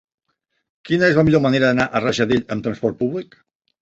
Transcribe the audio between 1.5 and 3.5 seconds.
d'anar a Rajadell amb trasport públic?